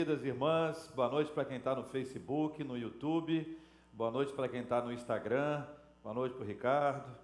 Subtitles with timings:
[0.00, 3.58] Queridas irmãs, boa noite para quem está no Facebook, no YouTube,
[3.92, 5.66] boa noite para quem está no Instagram,
[6.04, 7.16] boa noite para o Ricardo.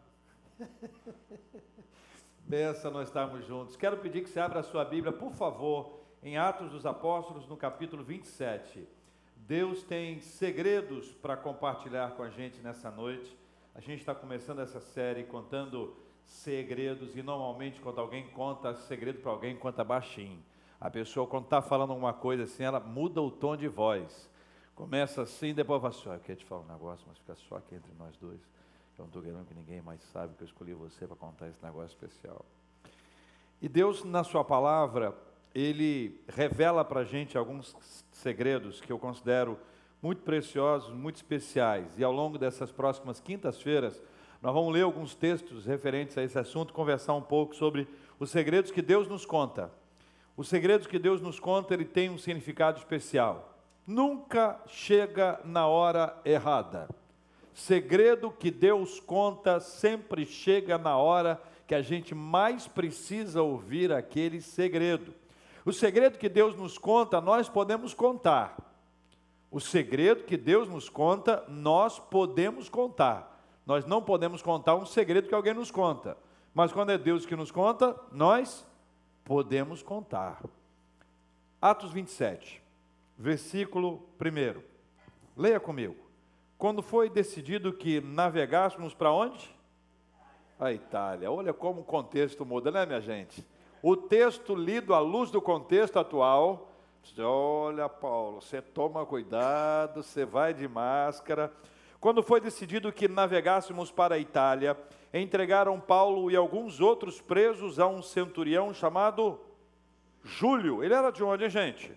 [2.42, 3.77] Benção nós estarmos juntos.
[3.77, 7.56] Quero pedir que você abra a sua Bíblia, por favor, em Atos dos Apóstolos, no
[7.56, 8.88] capítulo 27.
[9.36, 13.38] Deus tem segredos para compartilhar com a gente nessa noite.
[13.72, 19.30] A gente está começando essa série contando segredos e normalmente quando alguém conta segredo para
[19.30, 20.42] alguém, conta baixinho.
[20.84, 24.29] A pessoa, quando está falando alguma coisa assim, ela muda o tom de voz.
[24.75, 27.75] Começa assim, depois fala assim: eu quero te falar um negócio, mas fica só aqui
[27.75, 28.38] entre nós dois.
[28.98, 31.65] Eu não estou querendo que ninguém mais saiba que eu escolhi você para contar esse
[31.65, 32.45] negócio especial.
[33.62, 35.16] E Deus, na Sua palavra,
[35.55, 37.75] Ele revela para a gente alguns
[38.12, 39.59] segredos que eu considero
[40.03, 41.98] muito preciosos, muito especiais.
[41.98, 44.03] E ao longo dessas próximas quintas-feiras,
[44.42, 47.89] nós vamos ler alguns textos referentes a esse assunto, conversar um pouco sobre
[48.20, 49.73] os segredos que Deus nos conta
[50.37, 53.56] os segredos que Deus nos conta, ele tem um significado especial.
[53.86, 56.89] Nunca chega na hora errada.
[57.53, 64.41] Segredo que Deus conta sempre chega na hora que a gente mais precisa ouvir aquele
[64.41, 65.14] segredo.
[65.64, 68.56] O segredo que Deus nos conta, nós podemos contar.
[69.51, 73.41] O segredo que Deus nos conta, nós podemos contar.
[73.64, 76.19] Nós não podemos contar um segredo que alguém nos conta.
[76.53, 78.67] Mas quando é Deus que nos conta, nós
[79.25, 80.42] podemos contar.
[81.61, 82.62] Atos 27,
[83.17, 84.62] versículo 1.
[85.36, 85.97] Leia comigo.
[86.58, 89.55] Quando foi decidido que navegássemos para onde?
[90.61, 91.30] A Itália.
[91.30, 93.45] Olha como o contexto muda, né, minha gente?
[93.83, 96.70] O texto lido à luz do contexto atual.
[97.19, 101.52] Olha, Paulo, você toma cuidado, você vai de máscara.
[102.00, 104.77] Quando foi decidido que navegássemos para a Itália,
[105.20, 109.39] entregaram Paulo e alguns outros presos a um centurião chamado
[110.25, 110.83] Júlio.
[110.83, 111.93] Ele era de onde, gente?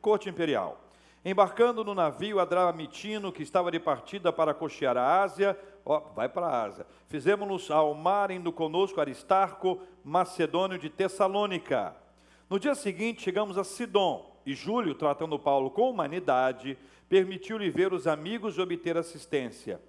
[0.00, 0.78] Corte Imperial.
[1.24, 6.46] Embarcando no navio Adramitino, que estava de partida para cochear a Ásia, ó, vai para
[6.46, 6.86] a Ásia.
[7.08, 11.96] Fizemos-nos ao mar, indo conosco Aristarco, macedônio de Tessalônica.
[12.48, 18.06] No dia seguinte, chegamos a Sidom, e Júlio, tratando Paulo com humanidade, permitiu-lhe ver os
[18.06, 19.80] amigos e obter assistência.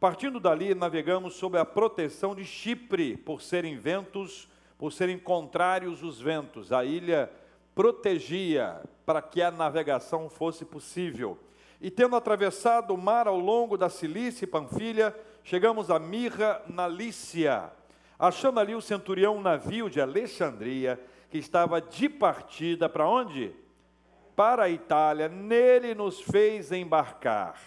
[0.00, 6.18] Partindo dali, navegamos sob a proteção de Chipre, por serem ventos, por serem contrários os
[6.18, 6.72] ventos.
[6.72, 7.30] A ilha
[7.74, 11.38] protegia para que a navegação fosse possível.
[11.82, 16.88] E tendo atravessado o mar ao longo da Cilícia e Panfilha, chegamos a Mirra, na
[16.88, 17.70] Lícia.
[18.18, 23.54] Achando ali o centurião um navio de Alexandria, que estava de partida para onde?
[24.40, 27.58] para a Itália, nele nos fez embarcar,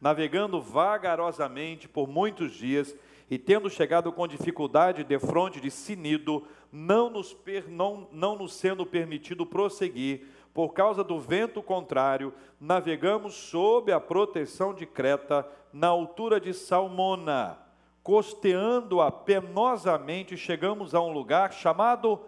[0.00, 2.94] navegando vagarosamente por muitos dias
[3.30, 8.54] e tendo chegado com dificuldade de fronte de Sinido, não nos, per, não, não nos
[8.54, 15.88] sendo permitido prosseguir, por causa do vento contrário, navegamos sob a proteção de Creta, na
[15.88, 17.58] altura de Salmona.
[18.02, 22.18] Costeando-a penosamente, chegamos a um lugar chamado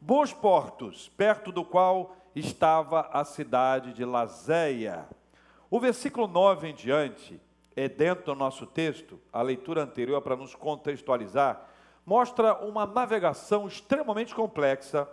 [0.00, 5.06] Bons Portos, perto do qual estava a cidade de Lazéia.
[5.70, 7.40] O versículo 9 em diante,
[7.76, 11.68] é dentro do nosso texto, a leitura anterior para nos contextualizar,
[12.06, 15.08] mostra uma navegação extremamente complexa,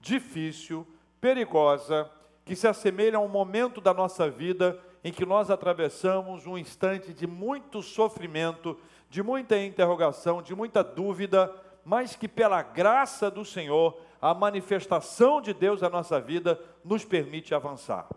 [0.00, 0.86] difícil,
[1.20, 2.10] perigosa,
[2.44, 7.12] que se assemelha a um momento da nossa vida em que nós atravessamos um instante
[7.12, 8.78] de muito sofrimento,
[9.08, 11.52] de muita interrogação, de muita dúvida,
[11.84, 17.54] mas que pela graça do Senhor a manifestação de Deus na nossa vida nos permite
[17.54, 18.08] avançar.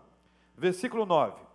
[0.56, 1.49] Versículo 9: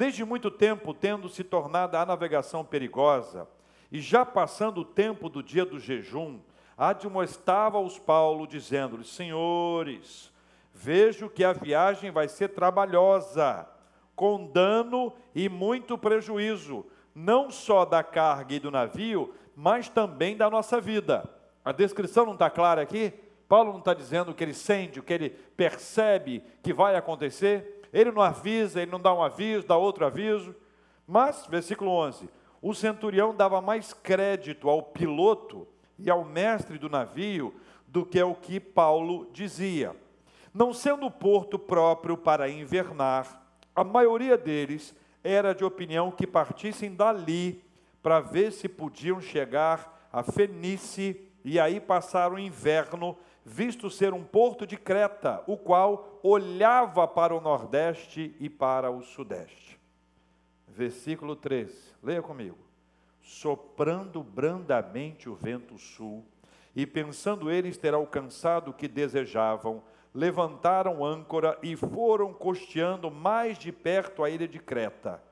[0.00, 3.46] Desde muito tempo, tendo se tornado a navegação perigosa,
[3.92, 6.40] e já passando o tempo do dia do jejum,
[6.74, 10.32] admoestava-os Paulo, dizendo-lhes: Senhores,
[10.72, 13.68] vejo que a viagem vai ser trabalhosa,
[14.16, 20.48] com dano e muito prejuízo, não só da carga e do navio, mas também da
[20.48, 21.28] nossa vida.
[21.62, 23.12] A descrição não está clara aqui?
[23.46, 27.79] Paulo não está dizendo que ele sente, o que ele percebe que vai acontecer.
[27.92, 30.54] Ele não avisa, ele não dá um aviso, dá outro aviso.
[31.06, 32.28] Mas, versículo 11:
[32.62, 35.66] o centurião dava mais crédito ao piloto
[35.98, 37.54] e ao mestre do navio
[37.86, 39.94] do que ao que Paulo dizia.
[40.52, 43.40] Não sendo o porto próprio para invernar,
[43.74, 47.62] a maioria deles era de opinião que partissem dali
[48.02, 54.22] para ver se podiam chegar a Fenice e aí passar o inverno visto ser um
[54.22, 59.78] porto de Creta, o qual olhava para o nordeste e para o sudeste.
[60.68, 62.58] Versículo 13, leia comigo.
[63.22, 66.24] Soprando brandamente o vento sul,
[66.74, 69.82] e pensando eles ter alcançado o que desejavam,
[70.14, 75.22] levantaram âncora e foram costeando mais de perto a ilha de Creta.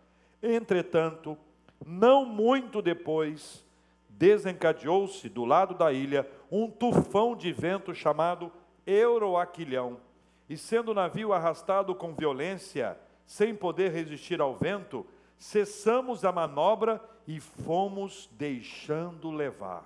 [0.42, 1.36] Entretanto,
[1.84, 3.64] não muito depois,
[4.08, 8.50] desencadeou-se do lado da ilha um tufão de vento chamado
[8.86, 10.00] Euroaquilhão,
[10.48, 15.06] e sendo o navio arrastado com violência, sem poder resistir ao vento,
[15.36, 19.84] cessamos a manobra e fomos deixando levar.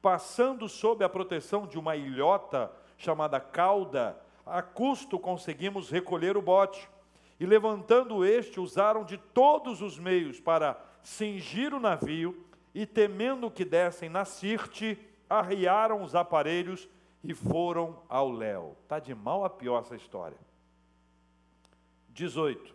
[0.00, 4.16] Passando sob a proteção de uma ilhota chamada cauda,
[4.46, 6.88] a custo conseguimos recolher o bote.
[7.40, 13.64] E levantando este, usaram de todos os meios para cingir o navio e, temendo que
[13.64, 14.98] dessem na Sirte,
[15.28, 16.88] arriaram os aparelhos
[17.22, 18.76] e foram ao léu.
[18.82, 20.36] Está de mal a pior essa história.
[22.10, 22.74] 18.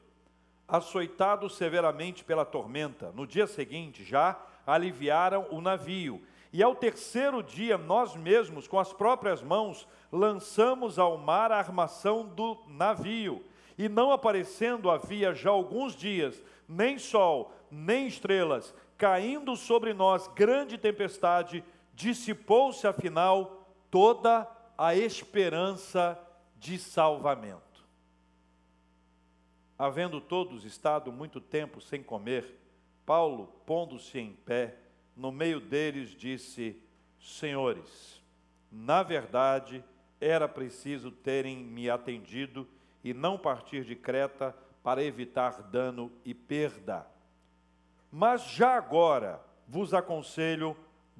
[0.67, 6.21] Açoitados severamente pela tormenta, no dia seguinte já aliviaram o navio.
[6.51, 12.25] E ao terceiro dia, nós mesmos, com as próprias mãos, lançamos ao mar a armação
[12.25, 13.43] do navio.
[13.77, 20.77] E não aparecendo havia já alguns dias, nem sol, nem estrelas, caindo sobre nós grande
[20.77, 21.63] tempestade,
[21.99, 26.17] dissipou-se afinal toda a esperança
[26.55, 27.59] de salvamento.
[29.77, 32.57] Havendo todos estado muito tempo sem comer,
[33.05, 34.77] Paulo, pondo-se em pé,
[35.13, 36.81] no meio deles, disse:
[37.19, 38.23] Senhores,
[38.71, 39.83] na verdade,
[40.21, 42.65] era preciso terem me atendido
[43.03, 47.05] e não partir de Creta para evitar dano e perda.
[48.09, 50.77] Mas já agora vos aconselho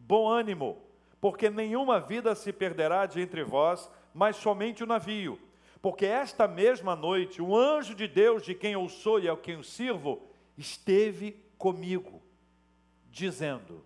[0.08, 0.78] bom ânimo,
[1.20, 5.40] porque nenhuma vida se perderá de entre vós, mas somente o navio.
[5.82, 9.56] Porque esta mesma noite, o anjo de Deus, de quem eu sou e a quem
[9.56, 10.22] eu sirvo,
[10.58, 12.22] esteve comigo,
[13.10, 13.84] dizendo: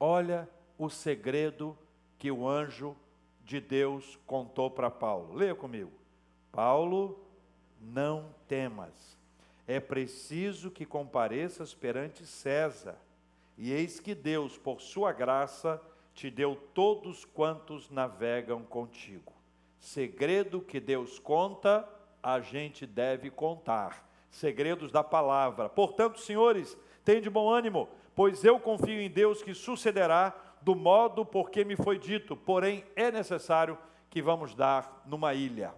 [0.00, 1.76] Olha o segredo
[2.18, 2.96] que o anjo
[3.44, 5.34] de Deus contou para Paulo.
[5.34, 5.92] Leia comigo.
[6.50, 7.18] Paulo,
[7.80, 9.18] não temas.
[9.66, 12.96] É preciso que compareças perante César.
[13.56, 15.80] E eis que Deus, por sua graça,
[16.12, 19.32] te deu todos quantos navegam contigo.
[19.78, 21.88] Segredo que Deus conta,
[22.22, 24.08] a gente deve contar.
[24.30, 25.68] Segredos da palavra.
[25.68, 31.64] Portanto, senhores, de bom ânimo, pois eu confio em Deus que sucederá do modo porque
[31.64, 33.76] me foi dito, porém é necessário
[34.08, 35.74] que vamos dar numa ilha.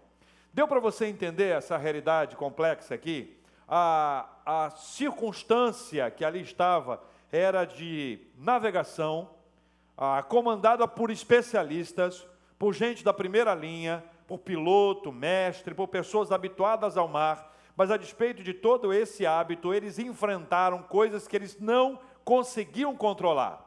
[0.53, 3.37] Deu para você entender essa realidade complexa aqui?
[3.69, 9.31] A, a circunstância que ali estava era de navegação,
[9.97, 12.27] a, comandada por especialistas,
[12.59, 17.97] por gente da primeira linha, por piloto, mestre, por pessoas habituadas ao mar, mas a
[17.97, 23.66] despeito de todo esse hábito, eles enfrentaram coisas que eles não conseguiam controlar.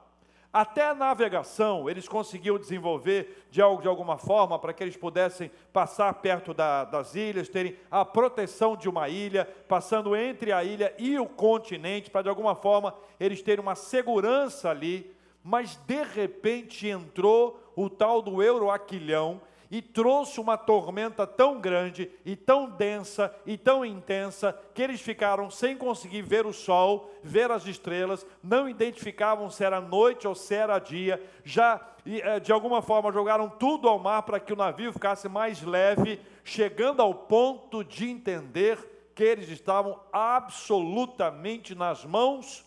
[0.51, 5.51] Até a navegação eles conseguiam desenvolver de, algo, de alguma forma para que eles pudessem
[5.71, 10.93] passar perto da, das ilhas, terem a proteção de uma ilha, passando entre a ilha
[10.97, 15.15] e o continente, para de alguma forma eles terem uma segurança ali.
[15.43, 19.39] Mas de repente entrou o tal do Euroaquilhão,
[19.71, 25.49] e trouxe uma tormenta tão grande e tão densa e tão intensa que eles ficaram
[25.49, 30.55] sem conseguir ver o sol, ver as estrelas, não identificavam se era noite ou se
[30.55, 34.91] era dia, já eh, de alguma forma jogaram tudo ao mar para que o navio
[34.91, 42.65] ficasse mais leve, chegando ao ponto de entender que eles estavam absolutamente nas mãos,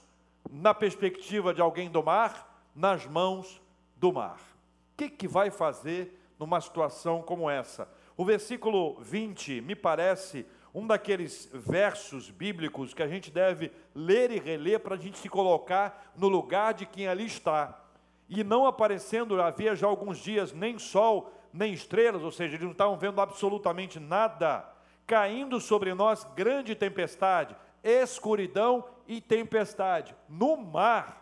[0.50, 3.60] na perspectiva de alguém do mar, nas mãos
[3.96, 4.38] do mar.
[4.92, 7.88] O que, que vai fazer numa situação como essa.
[8.16, 10.44] O versículo 20 me parece
[10.74, 15.28] um daqueles versos bíblicos que a gente deve ler e reler para a gente se
[15.28, 17.80] colocar no lugar de quem ali está.
[18.28, 22.72] E não aparecendo, havia já alguns dias nem sol, nem estrelas, ou seja, eles não
[22.72, 24.68] estavam vendo absolutamente nada.
[25.06, 30.16] Caindo sobre nós grande tempestade, escuridão e tempestade.
[30.28, 31.21] No mar,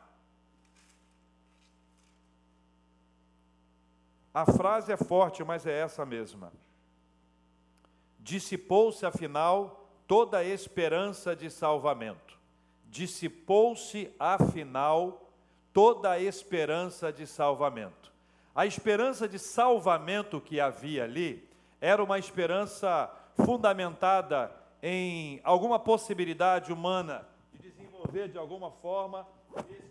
[4.33, 6.53] A frase é forte, mas é essa mesma.
[8.19, 12.39] Dissipou-se, afinal, toda a esperança de salvamento.
[12.89, 15.31] Dissipou-se, afinal,
[15.73, 18.13] toda a esperança de salvamento.
[18.55, 21.49] A esperança de salvamento que havia ali
[21.81, 29.90] era uma esperança fundamentada em alguma possibilidade humana de desenvolver de alguma forma esse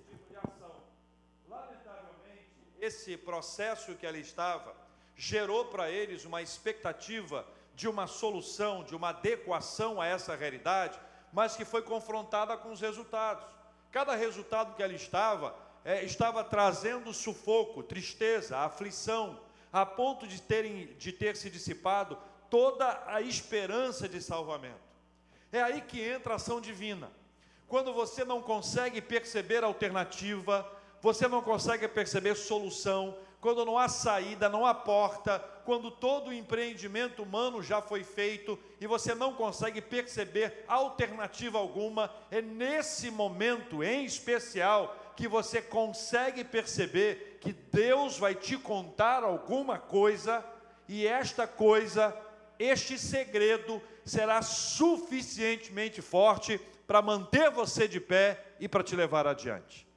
[2.82, 4.76] esse processo que ali estava
[5.16, 7.46] gerou para eles uma expectativa
[7.76, 11.00] de uma solução, de uma adequação a essa realidade,
[11.32, 13.46] mas que foi confrontada com os resultados.
[13.92, 19.40] Cada resultado que ali estava, é, estava trazendo sufoco, tristeza, aflição,
[19.72, 22.18] a ponto de, terem, de ter se dissipado
[22.50, 24.90] toda a esperança de salvamento.
[25.52, 27.12] É aí que entra a ação divina.
[27.68, 30.70] Quando você não consegue perceber alternativa,
[31.02, 36.34] você não consegue perceber solução, quando não há saída, não há porta, quando todo o
[36.34, 43.84] empreendimento humano já foi feito e você não consegue perceber alternativa alguma, é nesse momento
[43.84, 50.44] em especial que você consegue perceber que Deus vai te contar alguma coisa
[50.88, 52.16] e esta coisa,
[52.58, 59.89] este segredo será suficientemente forte para manter você de pé e para te levar adiante.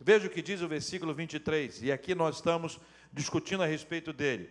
[0.00, 2.80] Veja o que diz o versículo 23, e aqui nós estamos
[3.12, 4.50] discutindo a respeito dele.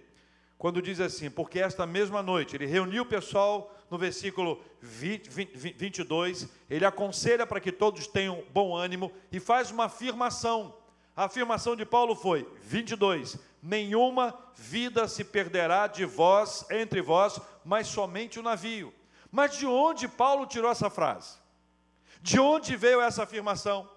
[0.59, 5.55] Quando diz assim, porque esta mesma noite, ele reuniu o pessoal no versículo 20, 20,
[5.55, 10.75] 22, ele aconselha para que todos tenham bom ânimo e faz uma afirmação.
[11.15, 17.87] A afirmação de Paulo foi: 22, nenhuma vida se perderá de vós, entre vós, mas
[17.87, 18.93] somente o navio.
[19.31, 21.37] Mas de onde Paulo tirou essa frase?
[22.21, 23.89] De onde veio essa afirmação?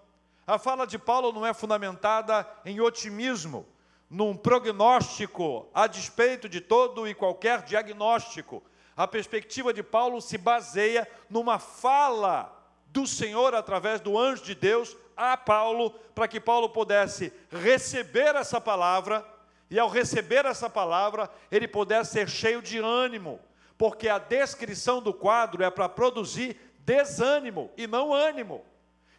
[0.46, 3.66] A fala de Paulo não é fundamentada em otimismo,
[4.10, 8.62] num prognóstico, a despeito de todo e qualquer diagnóstico.
[8.96, 12.52] A perspectiva de Paulo se baseia numa fala
[12.88, 18.60] do Senhor através do anjo de Deus a Paulo, para que Paulo pudesse receber essa
[18.60, 19.26] palavra,
[19.70, 23.40] e ao receber essa palavra, ele pudesse ser cheio de ânimo,
[23.78, 28.62] porque a descrição do quadro é para produzir desânimo e não ânimo.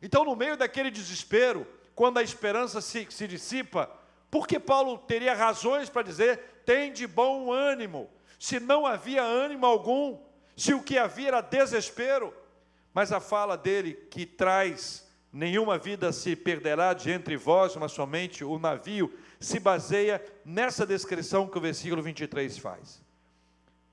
[0.04, 3.90] Então, no meio daquele desespero, quando a esperança se, se dissipa,
[4.30, 10.20] porque Paulo teria razões para dizer: tem de bom ânimo, se não havia ânimo algum,
[10.58, 12.34] se o que havia era desespero.
[12.94, 18.44] Mas a fala dele que traz nenhuma vida se perderá de entre vós, mas somente
[18.44, 23.02] o navio, se baseia nessa descrição que o versículo 23 faz.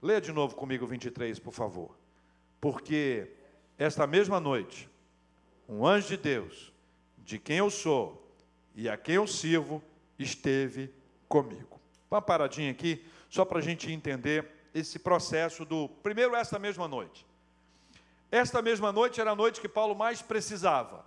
[0.03, 1.97] Leia de novo comigo o 23, por favor.
[2.61, 3.31] Porque
[3.79, 4.90] esta mesma noite,
[5.71, 6.73] um anjo de Deus,
[7.19, 8.29] de quem eu sou
[8.75, 9.81] e a quem eu sirvo,
[10.19, 10.93] esteve
[11.29, 11.81] comigo.
[12.11, 15.89] Uma paradinha aqui, só para a gente entender esse processo do.
[16.03, 17.25] Primeiro, esta mesma noite.
[18.33, 21.05] Esta mesma noite era a noite que Paulo mais precisava.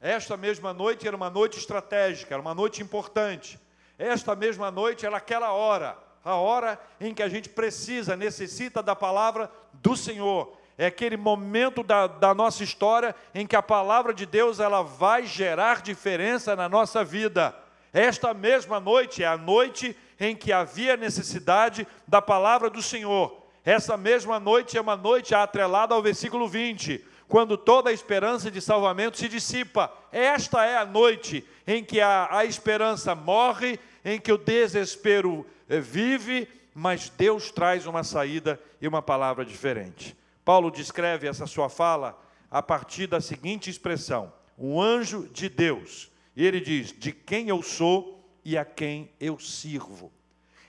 [0.00, 3.58] Esta mesma noite era uma noite estratégica, era uma noite importante.
[3.96, 8.96] Esta mesma noite era aquela hora, a hora em que a gente precisa, necessita da
[8.96, 10.56] palavra do Senhor.
[10.78, 15.26] É aquele momento da, da nossa história em que a palavra de Deus ela vai
[15.26, 17.54] gerar diferença na nossa vida.
[17.92, 23.42] Esta mesma noite é a noite em que havia necessidade da palavra do Senhor.
[23.64, 28.60] Essa mesma noite é uma noite atrelada ao versículo 20, quando toda a esperança de
[28.60, 29.92] salvamento se dissipa.
[30.10, 35.78] Esta é a noite em que a, a esperança morre, em que o desespero eh,
[35.80, 40.16] vive, mas Deus traz uma saída e uma palavra diferente.
[40.44, 42.20] Paulo descreve essa sua fala
[42.50, 46.10] a partir da seguinte expressão: um anjo de Deus.
[46.34, 50.12] E ele diz: de quem eu sou e a quem eu sirvo.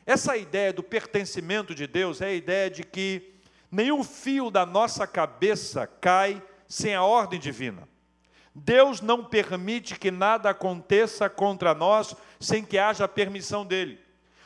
[0.05, 3.33] Essa ideia do pertencimento de Deus é a ideia de que
[3.71, 7.87] nenhum fio da nossa cabeça cai sem a ordem divina.
[8.53, 14.02] Deus não permite que nada aconteça contra nós sem que haja permissão dele.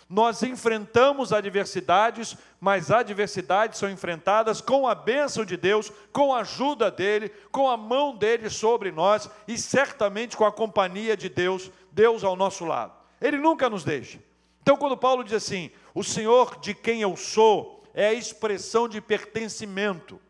[0.10, 6.90] Nós enfrentamos adversidades, mas adversidades são enfrentadas com a bênção de Deus, com a ajuda
[6.90, 12.24] dele, com a mão dele sobre nós e certamente com a companhia de Deus, Deus
[12.24, 12.94] ao nosso lado.
[13.20, 14.20] Ele nunca nos deixa.
[14.62, 19.02] Então, quando Paulo diz assim: O Senhor de quem eu sou é a expressão de
[19.02, 20.22] pertencimento.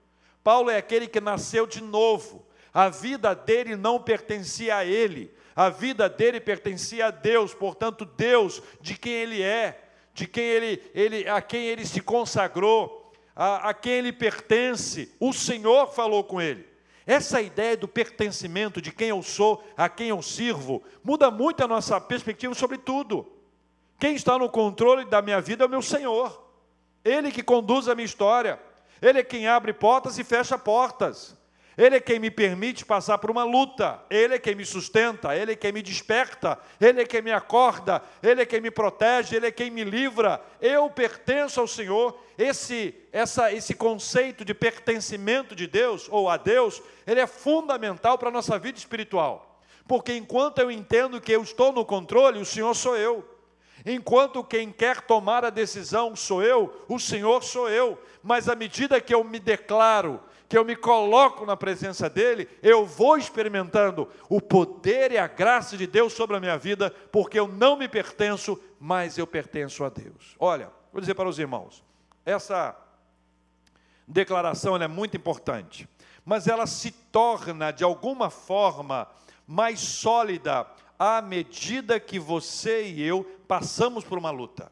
[0.44, 2.47] Paulo é aquele que nasceu de novo.
[2.74, 8.62] A vida dele não pertencia a ele, a vida dele pertencia a Deus, portanto, Deus,
[8.80, 13.74] de quem ele é, de quem ele, ele a quem ele se consagrou, a, a
[13.74, 16.68] quem ele pertence, o Senhor falou com ele.
[17.06, 21.68] Essa ideia do pertencimento, de quem eu sou, a quem eu sirvo, muda muito a
[21.68, 23.32] nossa perspectiva sobre tudo.
[23.98, 26.46] Quem está no controle da minha vida é o meu Senhor.
[27.06, 28.60] Ele que conduz a minha história.
[29.02, 31.37] Ele é quem abre portas e fecha portas.
[31.78, 35.52] Ele é quem me permite passar por uma luta, Ele é quem me sustenta, Ele
[35.52, 39.46] é quem me desperta, Ele é quem me acorda, Ele é quem me protege, Ele
[39.46, 40.42] é quem me livra.
[40.60, 42.20] Eu pertenço ao Senhor.
[42.36, 48.30] Esse, essa, esse conceito de pertencimento de Deus ou a Deus, ele é fundamental para
[48.30, 49.60] a nossa vida espiritual.
[49.88, 53.28] Porque enquanto eu entendo que eu estou no controle, o Senhor sou eu.
[53.86, 57.98] Enquanto quem quer tomar a decisão sou eu, o Senhor sou eu.
[58.22, 62.86] Mas à medida que eu me declaro que eu me coloco na presença dEle, eu
[62.86, 67.48] vou experimentando o poder e a graça de Deus sobre a minha vida, porque eu
[67.48, 70.36] não me pertenço, mas eu pertenço a Deus.
[70.40, 71.84] Olha, vou dizer para os irmãos,
[72.26, 72.76] essa
[74.08, 75.88] declaração é muito importante,
[76.24, 79.08] mas ela se torna, de alguma forma,
[79.46, 80.66] mais sólida
[80.98, 84.72] à medida que você e eu passamos por uma luta.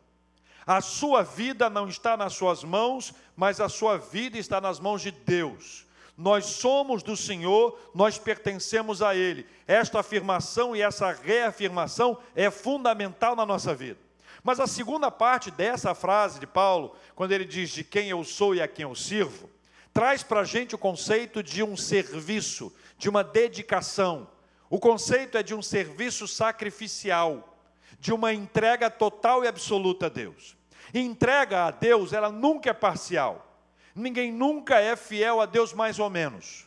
[0.66, 5.02] A sua vida não está nas suas mãos, mas a sua vida está nas mãos
[5.02, 5.86] de Deus.
[6.18, 9.46] Nós somos do Senhor, nós pertencemos a Ele.
[9.68, 14.00] Esta afirmação e essa reafirmação é fundamental na nossa vida.
[14.44, 18.54] Mas a segunda parte dessa frase de Paulo, quando ele diz de quem eu sou
[18.54, 19.50] e a quem eu sirvo,
[19.92, 24.28] traz para a gente o conceito de um serviço, de uma dedicação.
[24.70, 27.56] O conceito é de um serviço sacrificial
[28.00, 30.55] de uma entrega total e absoluta a Deus.
[30.94, 33.46] Entrega a Deus, ela nunca é parcial.
[33.94, 36.65] Ninguém nunca é fiel a Deus mais ou menos.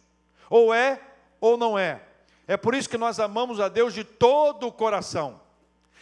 [0.48, 1.00] Ou é
[1.40, 2.02] ou não é.
[2.46, 5.40] É por isso que nós amamos a Deus de todo o coração.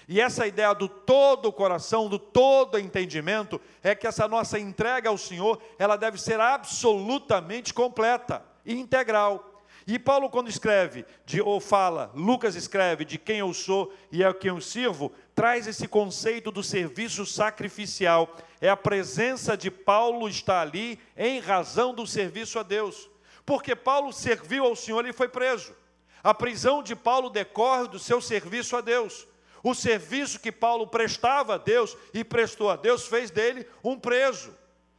[0.09, 5.09] E essa ideia do todo o coração, do todo entendimento, é que essa nossa entrega
[5.09, 9.56] ao Senhor, ela deve ser absolutamente completa e integral.
[9.87, 14.35] E Paulo, quando escreve, de, ou fala, Lucas escreve de quem eu sou e a
[14.35, 18.37] quem eu sirvo, traz esse conceito do serviço sacrificial.
[18.61, 23.09] É a presença de Paulo está ali em razão do serviço a Deus.
[23.45, 25.73] Porque Paulo serviu ao Senhor e foi preso.
[26.21, 29.25] A prisão de Paulo decorre do seu serviço a Deus.
[29.63, 34.53] O serviço que Paulo prestava a Deus e prestou a Deus fez dele um preso,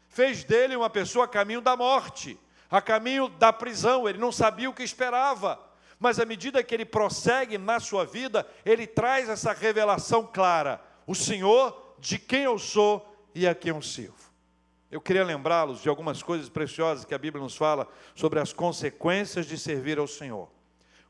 [0.07, 4.69] fez dele uma pessoa a caminho da morte a caminho da prisão, ele não sabia
[4.69, 5.59] o que esperava.
[5.99, 11.15] Mas à medida que ele prossegue na sua vida, ele traz essa revelação clara: o
[11.15, 14.27] Senhor de quem eu sou e a quem eu sirvo.
[14.89, 19.45] Eu queria lembrá-los de algumas coisas preciosas que a Bíblia nos fala sobre as consequências
[19.45, 20.49] de servir ao Senhor.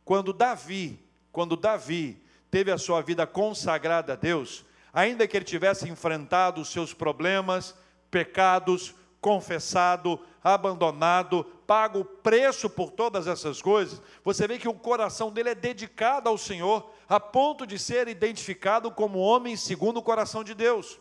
[0.04, 1.00] Quando Davi,
[1.32, 6.72] quando Davi teve a sua vida consagrada a Deus, ainda que ele tivesse enfrentado os
[6.72, 7.76] seus problemas,
[8.10, 15.32] pecados, confessado, abandonado, pago o preço por todas essas coisas, você vê que o coração
[15.32, 20.44] dele é dedicado ao Senhor, a ponto de ser identificado como homem segundo o coração
[20.44, 21.00] de Deus.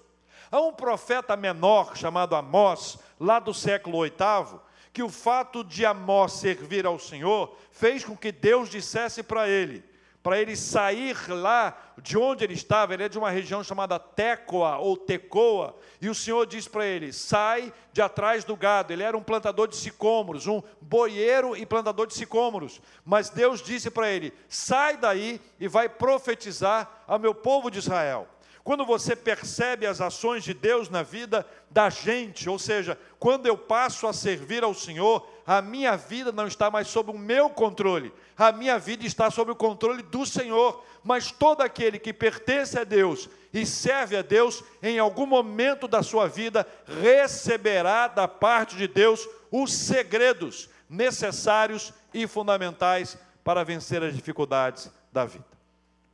[0.50, 4.60] Há um profeta menor chamado Amós, lá do século VIII,
[4.92, 9.84] que o fato de Amós servir ao Senhor fez com que Deus dissesse para ele:
[10.26, 14.76] para ele sair lá de onde ele estava, ele é de uma região chamada Tecoa
[14.78, 18.92] ou Tecoa, e o Senhor diz para ele: sai de atrás do gado.
[18.92, 22.80] Ele era um plantador de sicômoros, um boieiro e plantador de sicômoros.
[23.04, 28.26] Mas Deus disse para ele: sai daí e vai profetizar ao meu povo de Israel.
[28.64, 33.56] Quando você percebe as ações de Deus na vida da gente, ou seja, quando eu
[33.56, 38.12] passo a servir ao Senhor, a minha vida não está mais sob o meu controle,
[38.36, 40.84] a minha vida está sob o controle do Senhor.
[41.04, 46.02] Mas todo aquele que pertence a Deus e serve a Deus, em algum momento da
[46.02, 46.66] sua vida,
[47.00, 55.24] receberá da parte de Deus os segredos necessários e fundamentais para vencer as dificuldades da
[55.24, 55.46] vida.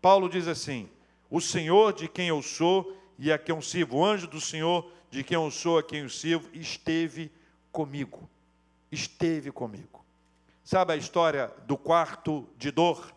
[0.03, 0.91] Paulo diz assim:
[1.31, 4.93] o Senhor de quem eu sou e a quem eu sirvo, o anjo do Senhor
[5.11, 7.33] de quem eu sou, a quem eu sirvo, esteve
[7.71, 8.29] comigo.
[8.93, 10.05] Esteve comigo.
[10.63, 13.13] Sabe a história do quarto de dor,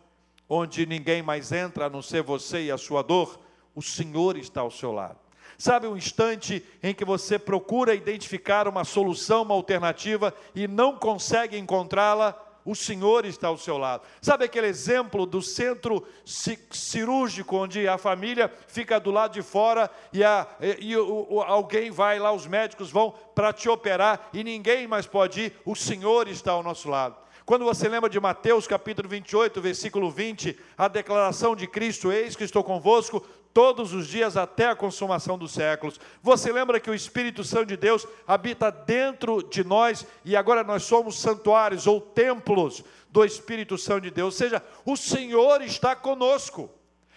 [0.48, 3.38] onde ninguém mais entra a não ser você e a sua dor?
[3.74, 5.18] O Senhor está ao seu lado.
[5.58, 10.96] Sabe o um instante em que você procura identificar uma solução, uma alternativa e não
[10.96, 12.45] consegue encontrá-la?
[12.66, 14.02] O Senhor está ao seu lado.
[14.20, 20.24] Sabe aquele exemplo do centro cirúrgico, onde a família fica do lado de fora e,
[20.24, 24.86] a, e, e o, alguém vai lá, os médicos vão para te operar e ninguém
[24.86, 27.25] mais pode ir, o Senhor está ao nosso lado.
[27.46, 32.42] Quando você lembra de Mateus capítulo 28, versículo 20, a declaração de Cristo: Eis que
[32.42, 36.00] estou convosco todos os dias até a consumação dos séculos.
[36.20, 40.82] Você lembra que o Espírito Santo de Deus habita dentro de nós e agora nós
[40.82, 44.34] somos santuários ou templos do Espírito Santo de Deus.
[44.34, 46.68] Ou seja, o Senhor está conosco.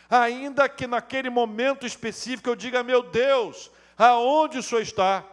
[0.08, 5.26] Ainda que naquele momento específico eu diga, meu Deus, aonde o Senhor está?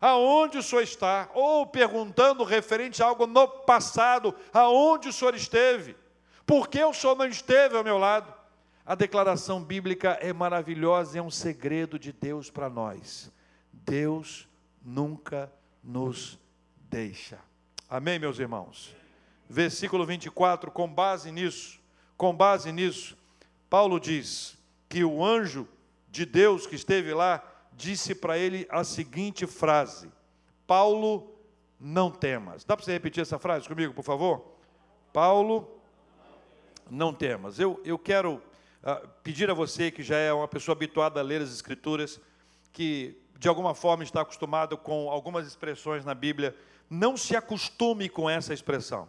[0.00, 1.28] Aonde o Senhor está?
[1.34, 5.96] Ou perguntando referente a algo no passado, aonde o Senhor esteve?
[6.46, 8.32] Por que o Senhor não esteve ao meu lado?
[8.86, 13.30] A declaração bíblica é maravilhosa, é um segredo de Deus para nós.
[13.72, 14.48] Deus
[14.82, 16.38] nunca nos
[16.88, 17.38] deixa.
[17.90, 18.94] Amém, meus irmãos?
[19.48, 21.78] Versículo 24, com base nisso,
[22.16, 23.16] com base nisso,
[23.68, 24.56] Paulo diz
[24.88, 25.68] que o anjo
[26.10, 27.42] de Deus que esteve lá
[27.78, 30.10] disse para ele a seguinte frase:
[30.66, 31.32] Paulo,
[31.80, 32.64] não temas.
[32.64, 34.56] Dá para você repetir essa frase comigo, por favor?
[35.12, 35.80] Paulo,
[36.90, 37.60] não temas.
[37.60, 38.42] Eu, eu quero
[39.22, 42.20] pedir a você que já é uma pessoa habituada a ler as Escrituras,
[42.72, 46.56] que de alguma forma está acostumado com algumas expressões na Bíblia,
[46.90, 49.08] não se acostume com essa expressão.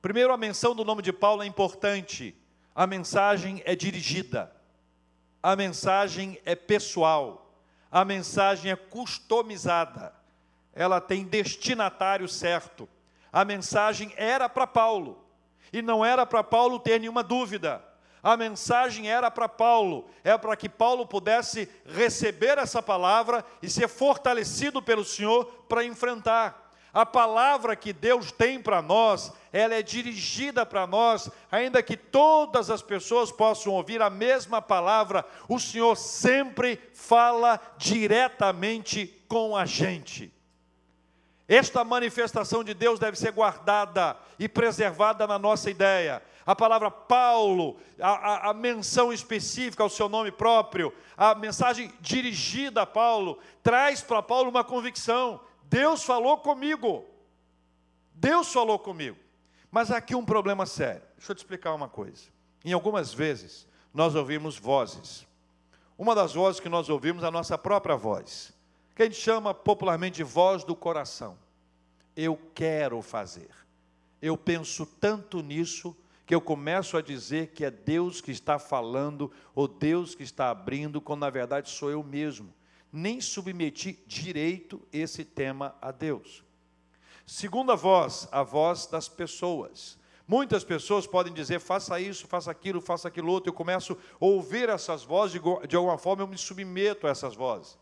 [0.00, 2.36] Primeiro, a menção do nome de Paulo é importante.
[2.74, 4.52] A mensagem é dirigida.
[5.42, 7.51] A mensagem é pessoal.
[7.92, 10.14] A mensagem é customizada.
[10.72, 12.88] Ela tem destinatário certo.
[13.30, 15.22] A mensagem era para Paulo.
[15.70, 17.84] E não era para Paulo ter nenhuma dúvida.
[18.22, 23.88] A mensagem era para Paulo, é para que Paulo pudesse receber essa palavra e ser
[23.88, 26.61] fortalecido pelo Senhor para enfrentar.
[26.92, 32.68] A palavra que Deus tem para nós, ela é dirigida para nós, ainda que todas
[32.68, 40.30] as pessoas possam ouvir a mesma palavra, o Senhor sempre fala diretamente com a gente.
[41.48, 46.22] Esta manifestação de Deus deve ser guardada e preservada na nossa ideia.
[46.44, 52.82] A palavra Paulo, a, a, a, menção específica ao seu nome próprio, a mensagem dirigida
[52.82, 55.40] a Paulo, traz para Paulo uma convicção:
[55.72, 57.02] Deus falou comigo.
[58.12, 59.16] Deus falou comigo.
[59.70, 61.00] Mas aqui um problema sério.
[61.16, 62.24] Deixa eu te explicar uma coisa.
[62.62, 65.26] Em algumas vezes, nós ouvimos vozes.
[65.96, 68.52] Uma das vozes que nós ouvimos é a nossa própria voz,
[68.94, 71.38] que a gente chama popularmente de voz do coração.
[72.14, 73.48] Eu quero fazer.
[74.20, 79.32] Eu penso tanto nisso que eu começo a dizer que é Deus que está falando
[79.54, 82.52] ou Deus que está abrindo, quando na verdade sou eu mesmo
[82.92, 86.44] nem submeti direito esse tema a Deus.
[87.26, 89.98] Segunda voz, a voz das pessoas.
[90.28, 93.50] Muitas pessoas podem dizer, faça isso, faça aquilo, faça aquilo outro.
[93.50, 97.78] Eu começo a ouvir essas vozes, de alguma forma eu me submeto a essas vozes.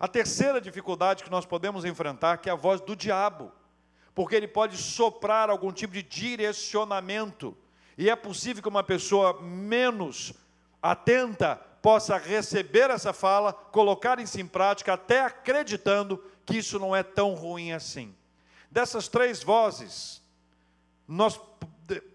[0.00, 3.52] A terceira dificuldade que nós podemos enfrentar, é a voz do diabo,
[4.14, 7.56] porque ele pode soprar algum tipo de direcionamento,
[7.96, 10.32] e é possível que uma pessoa menos
[10.80, 17.02] atenta possa receber essa fala, colocar isso em prática, até acreditando que isso não é
[17.02, 18.14] tão ruim assim.
[18.70, 20.22] Dessas três vozes,
[21.06, 21.40] nós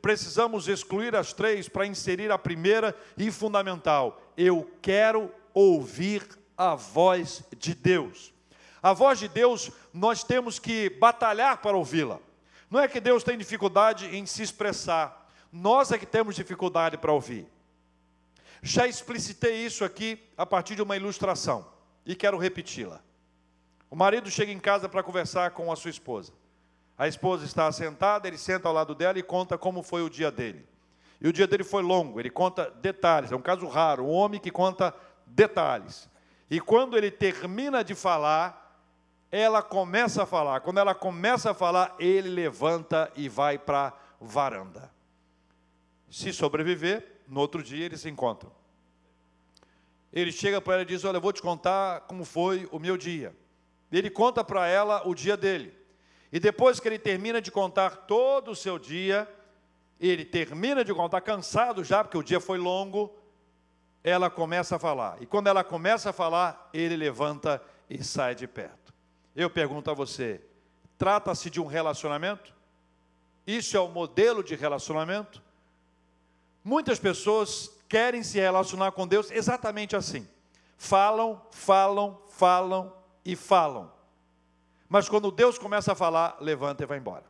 [0.01, 4.21] precisamos excluir as três para inserir a primeira e fundamental.
[4.37, 8.33] Eu quero ouvir a voz de Deus.
[8.81, 12.19] A voz de Deus, nós temos que batalhar para ouvi-la.
[12.69, 17.11] Não é que Deus tem dificuldade em se expressar, nós é que temos dificuldade para
[17.11, 17.47] ouvir.
[18.65, 21.67] Já explicitei isso aqui a partir de uma ilustração
[22.05, 23.01] e quero repeti-la.
[23.91, 26.31] O marido chega em casa para conversar com a sua esposa.
[26.97, 30.31] A esposa está sentada, ele senta ao lado dela e conta como foi o dia
[30.31, 30.65] dele.
[31.19, 34.39] E o dia dele foi longo, ele conta detalhes, é um caso raro, um homem
[34.39, 34.95] que conta
[35.27, 36.09] detalhes.
[36.49, 38.79] E quando ele termina de falar,
[39.29, 40.61] ela começa a falar.
[40.61, 44.89] Quando ela começa a falar, ele levanta e vai para a varanda.
[46.09, 48.51] Se sobreviver, no outro dia eles se encontram.
[50.11, 52.97] Ele chega para ela e diz: Olha, eu vou te contar como foi o meu
[52.97, 53.35] dia.
[53.91, 55.73] Ele conta para ela o dia dele.
[56.31, 59.27] E depois que ele termina de contar todo o seu dia,
[59.99, 63.15] ele termina de contar, cansado já, porque o dia foi longo,
[64.03, 65.21] ela começa a falar.
[65.21, 68.93] E quando ela começa a falar, ele levanta e sai de perto.
[69.35, 70.41] Eu pergunto a você:
[70.97, 72.53] trata-se de um relacionamento?
[73.45, 75.41] Isso é o modelo de relacionamento?
[76.63, 80.27] Muitas pessoas querem se relacionar com Deus exatamente assim.
[80.77, 82.93] Falam, falam, falam
[83.25, 83.91] e falam.
[84.87, 87.25] Mas quando Deus começa a falar, levanta e vai embora.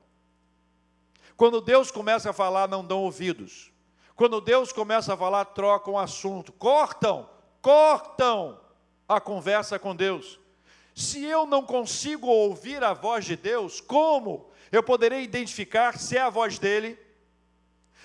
[1.36, 3.72] Quando Deus começa a falar, não dão ouvidos.
[4.16, 7.28] Quando Deus começa a falar, trocam assunto, cortam,
[7.62, 8.60] cortam
[9.10, 10.40] a conversa com Deus.
[10.94, 16.22] Se eu não consigo ouvir a voz de Deus, como eu poderei identificar se é
[16.22, 17.00] a voz dele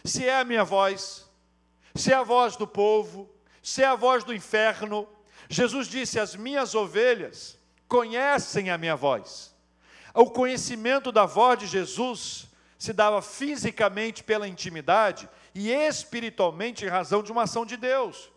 [0.05, 1.29] se é a minha voz,
[1.95, 3.29] se é a voz do povo,
[3.63, 5.09] se é a voz do inferno.
[5.49, 7.59] Jesus disse: As minhas ovelhas
[7.89, 9.55] conhecem a minha voz.
[10.15, 12.47] O conhecimento da voz de Jesus
[12.79, 18.31] se dava fisicamente pela intimidade e espiritualmente em razão de uma ação de Deus.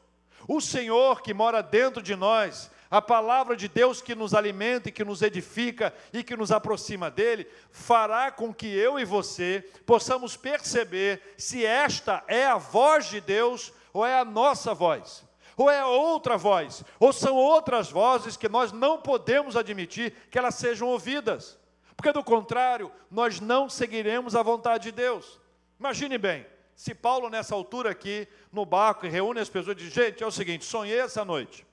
[0.48, 4.92] O Senhor que mora dentro de nós a palavra de Deus que nos alimenta e
[4.92, 10.36] que nos edifica e que nos aproxima dele, fará com que eu e você possamos
[10.36, 15.24] perceber se esta é a voz de Deus ou é a nossa voz.
[15.56, 20.56] Ou é outra voz, ou são outras vozes que nós não podemos admitir que elas
[20.56, 21.58] sejam ouvidas,
[21.96, 25.40] porque do contrário, nós não seguiremos a vontade de Deus.
[25.80, 30.24] Imagine bem, se Paulo, nessa altura aqui, no barco, reúne as pessoas e diz: Gente,
[30.24, 31.66] é o seguinte, sonhei essa noite.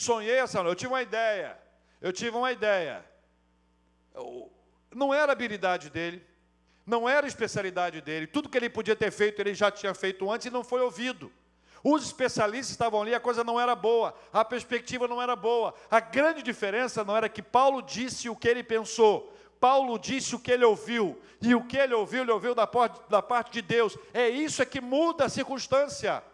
[0.00, 1.58] Sonhei essa noite, eu tive uma ideia.
[2.00, 3.04] Eu tive uma ideia.
[4.90, 6.26] não era habilidade dele,
[6.86, 8.26] não era especialidade dele.
[8.26, 11.30] Tudo que ele podia ter feito, ele já tinha feito antes e não foi ouvido.
[11.84, 15.74] Os especialistas estavam ali, a coisa não era boa, a perspectiva não era boa.
[15.90, 20.38] A grande diferença não era que Paulo disse o que ele pensou, Paulo disse o
[20.38, 23.60] que ele ouviu, e o que ele ouviu, ele ouviu da parte, da parte de
[23.60, 23.98] Deus.
[24.14, 26.24] É isso é que muda a circunstância.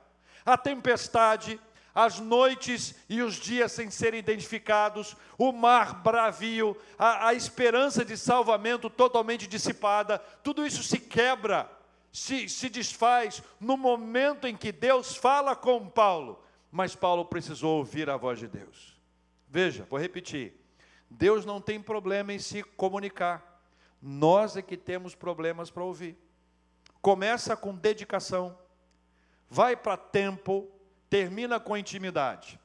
[0.45, 1.61] A tempestade,
[1.97, 8.19] as noites e os dias sem serem identificados, o mar bravio, a, a esperança de
[8.19, 11.71] salvamento totalmente dissipada, tudo isso se quebra,
[12.13, 16.45] se, se desfaz no momento em que Deus fala com Paulo.
[16.71, 19.01] Mas Paulo precisou ouvir a voz de Deus.
[19.49, 20.53] Veja, vou repetir.
[21.09, 23.63] Deus não tem problema em se comunicar.
[24.03, 26.15] Nós é que temos problemas para ouvir.
[27.01, 28.59] Começa com dedicação,
[29.49, 30.71] vai para tempo,
[31.17, 32.61] termina com intimidade.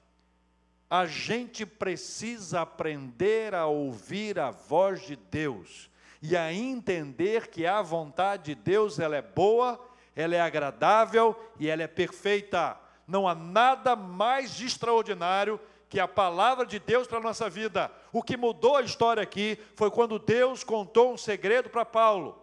[0.89, 5.89] A gente precisa aprender a ouvir a voz de Deus
[6.21, 9.79] e a entender que a vontade de Deus ela é boa,
[10.13, 12.77] ela é agradável e ela é perfeita.
[13.07, 17.89] Não há nada mais extraordinário que a palavra de Deus para a nossa vida.
[18.11, 22.37] O que mudou a história aqui foi quando Deus contou um segredo para Paulo.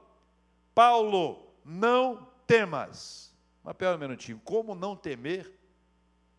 [0.74, 3.30] Paulo, não temas.
[3.62, 5.57] Mas pera um minutinho, como não temer?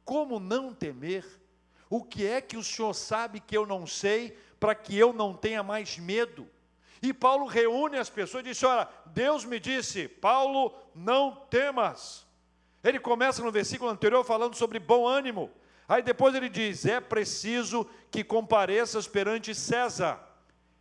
[0.10, 1.24] Como não temer?
[1.88, 5.36] O que é que o Senhor sabe que eu não sei para que eu não
[5.36, 6.50] tenha mais medo?
[7.00, 12.26] E Paulo reúne as pessoas e diz: Olha, Deus me disse, Paulo, não temas.
[12.84, 15.52] Ele começa no versículo anterior falando sobre bom ânimo.
[15.88, 20.20] Aí depois ele diz: é preciso que compareças perante César.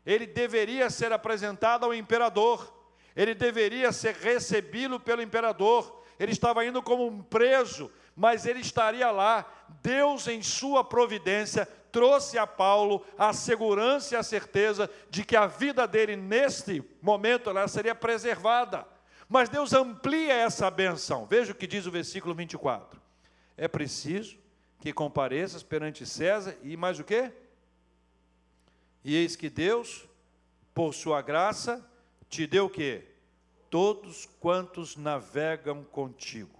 [0.06, 2.74] Ele deveria ser apresentado ao imperador.
[3.14, 6.02] Ele deveria ser recebido pelo imperador.
[6.18, 9.46] Ele estava indo como um preso, mas ele estaria lá.
[9.80, 15.46] Deus, em sua providência, trouxe a Paulo a segurança e a certeza de que a
[15.46, 18.84] vida dele, neste momento, ela seria preservada.
[19.28, 21.26] Mas Deus amplia essa benção.
[21.26, 23.00] Veja o que diz o versículo 24.
[23.56, 24.36] É preciso
[24.80, 27.30] que compareças perante César e mais o quê?
[29.04, 30.08] E eis que Deus,
[30.74, 31.88] por sua graça,
[32.28, 33.04] te deu o quê?
[33.70, 36.57] Todos quantos navegam contigo.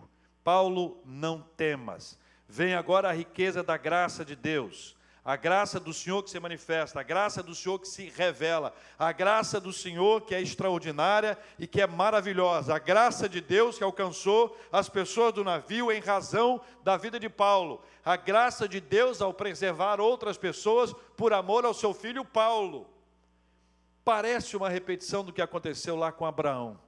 [0.48, 2.18] Paulo, não temas.
[2.48, 7.00] Vem agora a riqueza da graça de Deus a graça do Senhor que se manifesta,
[7.00, 11.66] a graça do Senhor que se revela, a graça do Senhor que é extraordinária e
[11.66, 16.62] que é maravilhosa, a graça de Deus que alcançou as pessoas do navio em razão
[16.82, 21.74] da vida de Paulo, a graça de Deus ao preservar outras pessoas por amor ao
[21.74, 22.88] seu filho Paulo.
[24.02, 26.87] Parece uma repetição do que aconteceu lá com Abraão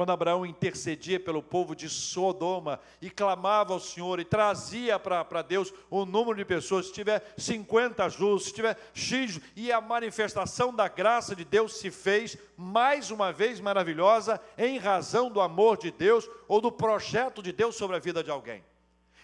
[0.00, 5.74] quando Abraão intercedia pelo povo de Sodoma e clamava ao Senhor e trazia para Deus
[5.90, 10.88] o número de pessoas, se tiver 50 justos, se tiver X, e a manifestação da
[10.88, 16.26] graça de Deus se fez mais uma vez maravilhosa em razão do amor de Deus
[16.48, 18.64] ou do projeto de Deus sobre a vida de alguém.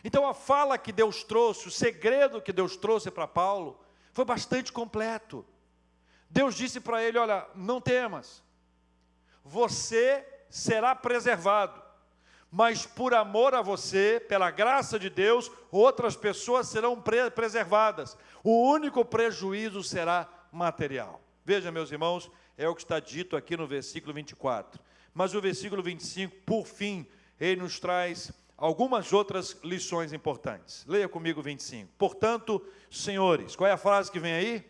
[0.04, 3.80] Então a fala que Deus trouxe, o segredo que Deus trouxe para Paulo,
[4.12, 5.42] foi bastante completo.
[6.28, 8.44] Deus disse para ele: Olha, não temas,
[9.42, 11.82] você será preservado.
[12.50, 18.16] Mas por amor a você, pela graça de Deus, outras pessoas serão pre preservadas.
[18.42, 21.20] O único prejuízo será material.
[21.44, 24.80] Veja, meus irmãos, é o que está dito aqui no versículo 24.
[25.12, 27.06] Mas o versículo 25, por fim,
[27.38, 30.84] ele nos traz algumas outras lições importantes.
[30.86, 31.92] Leia comigo 25.
[31.98, 34.64] Portanto, senhores, qual é a frase que vem aí?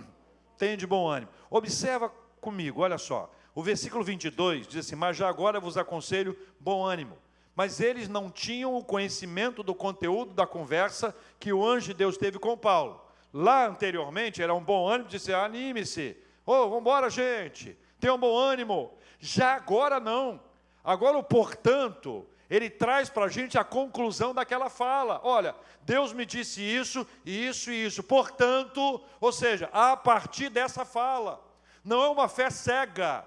[0.58, 1.32] Tenha de bom ânimo.
[1.50, 3.30] Observa comigo, olha só.
[3.54, 7.18] O versículo 22 diz assim: Mas já agora vos aconselho bom ânimo.
[7.56, 12.18] Mas eles não tinham o conhecimento do conteúdo da conversa que o anjo de Deus
[12.18, 13.04] teve com Paulo.
[13.34, 18.18] Lá anteriormente era um bom ânimo, disse: anime-se, ô, oh, vamos embora, gente, tenha um
[18.18, 18.94] bom ânimo.
[19.20, 20.40] Já agora não.
[20.84, 25.20] Agora, o portanto, ele traz para a gente a conclusão daquela fala.
[25.24, 28.02] Olha, Deus me disse isso, e isso e isso.
[28.02, 31.46] Portanto, ou seja, a partir dessa fala,
[31.84, 33.26] não é uma fé cega,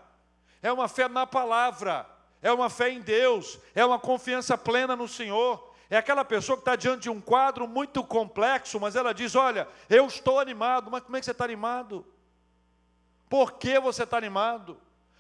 [0.63, 2.09] é uma fé na palavra,
[2.41, 5.73] é uma fé em Deus, é uma confiança plena no Senhor.
[5.91, 9.69] É aquela pessoa que está diante de um quadro muito complexo, mas ela diz: Olha,
[9.91, 10.91] eu estou animado.
[10.91, 12.07] Mas como é que você está animado?
[13.29, 14.79] Por que você está animado?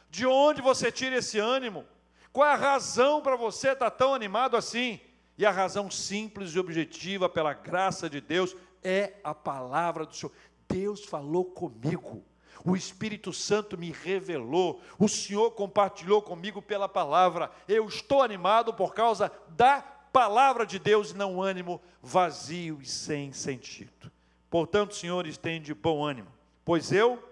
[0.08, 1.84] De onde você tira esse ânimo?
[2.32, 5.00] Qual é a razão para você estar tão animado assim?
[5.36, 10.32] E a razão simples e objetiva, pela graça de Deus, é a palavra do Senhor.
[10.68, 12.24] Deus falou comigo
[12.64, 17.50] o Espírito Santo me revelou, o Senhor compartilhou comigo pela palavra.
[17.66, 23.32] Eu estou animado por causa da palavra de Deus e não ânimo vazio e sem
[23.32, 24.12] sentido.
[24.50, 26.28] Portanto, senhores, de bom ânimo,
[26.64, 27.22] pois eu,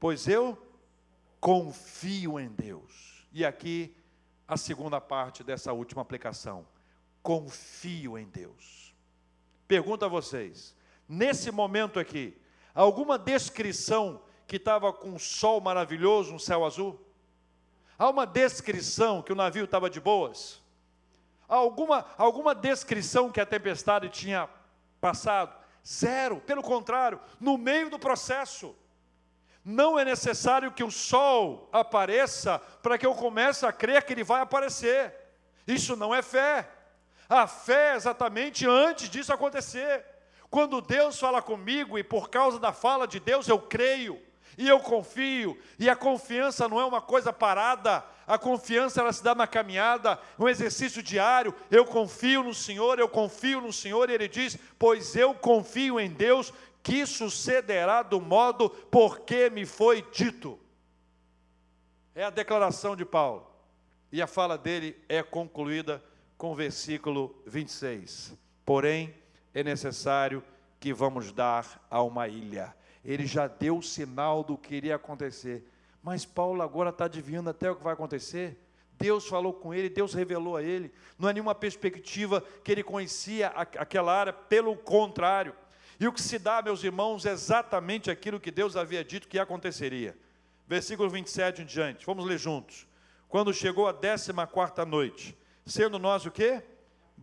[0.00, 0.58] pois eu
[1.40, 3.26] confio em Deus.
[3.32, 3.96] E aqui
[4.46, 6.66] a segunda parte dessa última aplicação.
[7.22, 8.92] confio em Deus.
[9.68, 10.76] Pergunto a vocês,
[11.08, 12.36] nesse momento aqui,
[12.74, 17.00] alguma descrição que estava com um sol maravilhoso, um céu azul?
[17.98, 20.60] Há uma descrição que o navio estava de boas?
[21.48, 24.48] Há alguma, alguma descrição que a tempestade tinha
[25.00, 25.54] passado?
[25.86, 28.74] Zero, pelo contrário, no meio do processo.
[29.64, 34.24] Não é necessário que o sol apareça para que eu comece a crer que ele
[34.24, 35.14] vai aparecer.
[35.66, 36.68] Isso não é fé.
[37.28, 40.04] A fé é exatamente antes disso acontecer.
[40.52, 44.20] Quando Deus fala comigo e por causa da fala de Deus eu creio
[44.58, 49.24] e eu confio, e a confiança não é uma coisa parada, a confiança ela se
[49.24, 51.54] dá na caminhada, um exercício diário.
[51.70, 56.10] Eu confio no Senhor, eu confio no Senhor, e ele diz: Pois eu confio em
[56.10, 60.60] Deus, que sucederá do modo porque me foi dito.
[62.14, 63.50] É a declaração de Paulo.
[64.12, 66.04] E a fala dele é concluída
[66.36, 68.34] com o versículo 26.
[68.66, 69.21] Porém,
[69.54, 70.42] é necessário
[70.80, 72.74] que vamos dar a uma ilha.
[73.04, 75.64] Ele já deu o sinal do que iria acontecer.
[76.02, 78.58] Mas Paulo agora está adivinhando até o que vai acontecer.
[78.98, 80.92] Deus falou com ele, Deus revelou a ele.
[81.18, 85.54] Não é nenhuma perspectiva que ele conhecia aquela área, pelo contrário.
[85.98, 89.38] E o que se dá, meus irmãos, é exatamente aquilo que Deus havia dito que
[89.38, 90.16] aconteceria.
[90.66, 92.86] Versículo 27 em diante, vamos ler juntos.
[93.28, 96.62] Quando chegou a décima quarta noite, sendo nós o quê?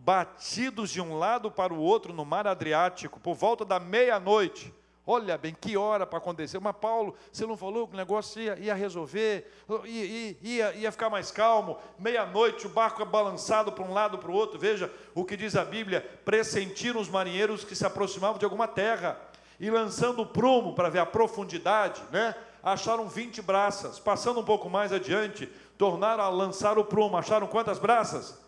[0.02, 4.72] Batidos de um lado para o outro no mar Adriático, por volta da meia-noite,
[5.06, 6.60] Olha bem, que hora para acontecer.
[6.60, 9.50] Mas Paulo, você não falou que o negócio ia, ia resolver,
[9.84, 11.78] ia, ia, ia ficar mais calmo.
[11.98, 14.56] Meia-noite, o barco é balançado para um lado para o outro.
[14.56, 19.20] Veja o que diz a Bíblia: pressentiram os marinheiros que se aproximavam de alguma terra,
[19.58, 22.36] e lançando o prumo para ver a profundidade, né?
[22.62, 23.98] acharam 20 braças.
[23.98, 27.16] Passando um pouco mais adiante, tornaram a lançar o prumo.
[27.16, 28.38] Acharam quantas braças?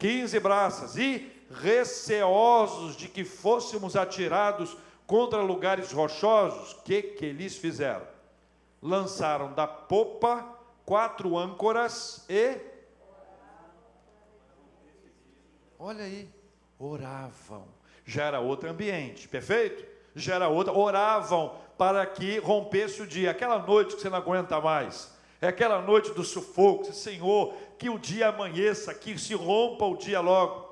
[0.00, 0.96] 15 braças.
[0.96, 8.06] E receosos de que fôssemos atirados contra lugares rochosos, que, que eles fizeram?
[8.80, 12.56] Lançaram da popa quatro âncoras e.
[15.78, 16.28] Olha aí,
[16.78, 17.68] oravam.
[18.04, 19.84] Já era outro ambiente, perfeito?
[20.14, 20.72] Já era outra.
[20.72, 23.30] Oravam para que rompesse o dia.
[23.30, 25.12] Aquela noite que você não aguenta mais.
[25.40, 26.92] É aquela noite do sufoco.
[26.92, 30.70] Senhor, que o dia amanheça, que se rompa o dia logo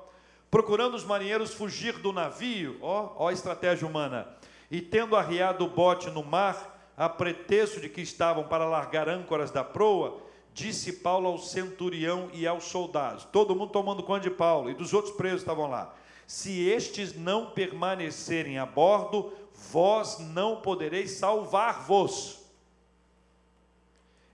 [0.49, 4.27] procurando os marinheiros fugir do navio, ó, ó a estratégia humana,
[4.69, 9.51] e tendo arriado o bote no mar, a pretexto de que estavam para largar âncoras
[9.51, 10.21] da proa,
[10.53, 14.93] disse Paulo ao centurião e aos soldados, todo mundo tomando conta de Paulo, e dos
[14.93, 15.93] outros presos estavam lá,
[16.25, 19.31] se estes não permanecerem a bordo,
[19.71, 22.38] vós não podereis salvar-vos.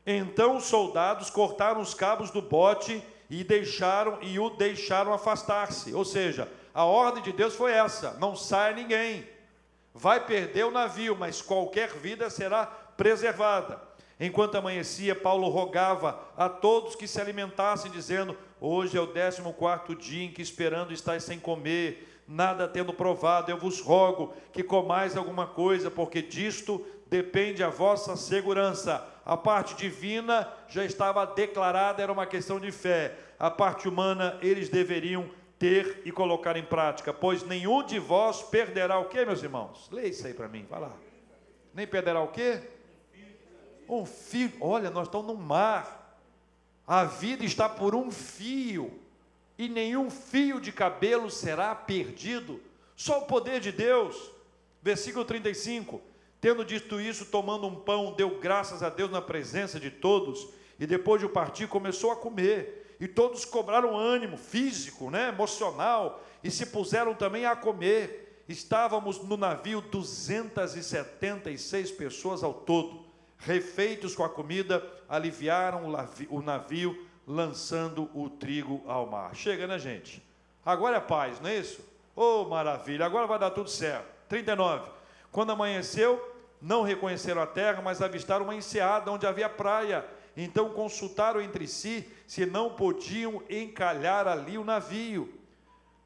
[0.06, 5.94] Então os soldados cortaram os cabos do bote e deixaram e o deixaram afastar-se.
[5.94, 9.28] Ou seja, a ordem de Deus foi essa: não sai ninguém.
[9.94, 13.82] Vai perder o navio, mas qualquer vida será preservada.
[14.20, 19.96] Enquanto amanhecia, Paulo rogava a todos que se alimentassem, dizendo: Hoje é o décimo quarto
[19.96, 25.18] dia em que esperando estáis sem comer, nada tendo provado, eu vos rogo que comais
[25.18, 29.15] alguma coisa, porque disto depende a vossa segurança.
[29.26, 33.18] A parte divina já estava declarada, era uma questão de fé.
[33.40, 39.00] A parte humana eles deveriam ter e colocar em prática, pois nenhum de vós perderá
[39.00, 39.90] o que, meus irmãos?
[39.92, 40.92] Leia isso aí para mim, vai lá.
[41.74, 42.62] Nem perderá o quê?
[43.90, 44.52] Um fio.
[44.62, 46.20] Olha, nós estamos no mar.
[46.86, 49.00] A vida está por um fio,
[49.58, 52.62] e nenhum fio de cabelo será perdido.
[52.96, 54.32] Só o poder de Deus.
[54.84, 56.00] Versículo 35.
[56.46, 60.48] Tendo dito isso, tomando um pão, deu graças a Deus na presença de todos,
[60.80, 62.96] e depois de partir, começou a comer.
[63.00, 68.44] E todos cobraram ânimo físico, né, emocional, e se puseram também a comer.
[68.48, 73.04] Estávamos no navio 276 pessoas ao todo.
[73.40, 75.92] Refeitos com a comida, aliviaram
[76.30, 79.36] o navio, lançando o trigo ao mar.
[79.36, 80.24] Chega, né, gente?
[80.64, 81.84] Agora é paz, não é isso?
[82.16, 84.14] Oh, maravilha, agora vai dar tudo certo.
[84.30, 84.92] 39.
[85.32, 86.35] Quando amanheceu,
[86.66, 90.04] não reconheceram a terra, mas avistaram uma enseada onde havia praia.
[90.36, 95.32] Então consultaram entre si se não podiam encalhar ali o navio.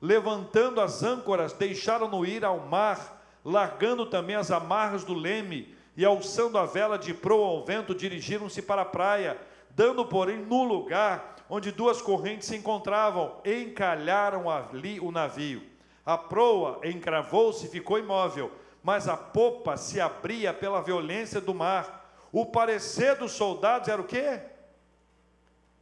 [0.01, 6.57] Levantando as âncoras, deixaram-no ir ao mar, largando também as amarras do leme, e alçando
[6.57, 9.39] a vela de proa ao vento, dirigiram-se para a praia,
[9.69, 15.63] dando, porém, no lugar onde duas correntes se encontravam, encalharam ali o navio.
[16.05, 18.51] A proa encravou-se e ficou imóvel
[18.83, 22.11] mas a popa se abria pela violência do mar.
[22.31, 24.41] O parecer dos soldados era o quê?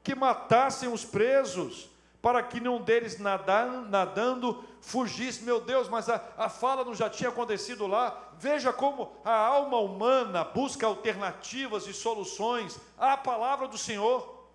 [0.03, 1.89] Que matassem os presos,
[2.21, 5.43] para que nenhum deles nadando, nadando fugisse.
[5.43, 8.17] Meu Deus, mas a, a fala não já tinha acontecido lá.
[8.39, 14.45] Veja como a alma humana busca alternativas e soluções à palavra do Senhor,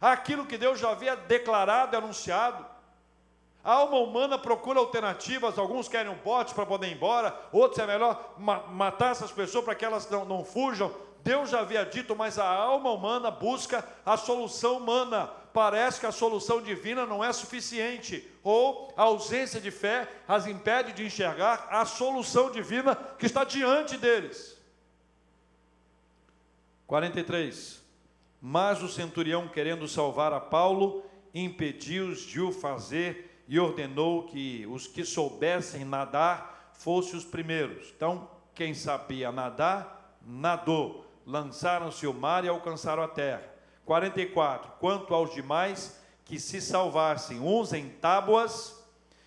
[0.00, 2.69] àquilo que Deus já havia declarado anunciado.
[3.62, 7.86] A alma humana procura alternativas, alguns querem um bote para poder ir embora, outros é
[7.86, 10.90] melhor matar essas pessoas para que elas não, não fujam.
[11.22, 15.26] Deus já havia dito, mas a alma humana busca a solução humana.
[15.52, 20.92] Parece que a solução divina não é suficiente, ou a ausência de fé as impede
[20.92, 24.56] de enxergar a solução divina que está diante deles.
[26.86, 27.82] 43.
[28.40, 31.04] Mas o centurião, querendo salvar a Paulo,
[31.34, 37.92] impediu-os de o fazer e ordenou que os que soubessem nadar fossem os primeiros.
[37.96, 43.42] Então, quem sabia nadar, nadou lançaram-se ao mar e alcançaram a terra.
[43.84, 44.70] 44.
[44.78, 48.80] Quanto aos demais que se salvassem, uns em tábuas